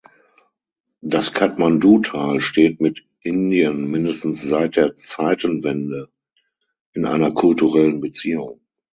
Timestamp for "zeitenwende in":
4.95-7.05